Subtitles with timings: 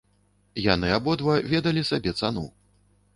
[0.67, 2.43] Яны абодва ведалі сабе цану.